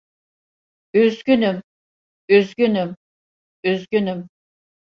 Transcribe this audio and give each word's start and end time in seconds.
Üzgünüm, 0.93 1.61
üzgünüm, 2.29 2.95
üzgünüm. 3.63 4.29